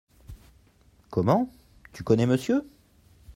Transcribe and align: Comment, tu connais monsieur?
Comment, 1.11 1.47
tu 1.93 2.03
connais 2.03 2.25
monsieur? 2.25 2.65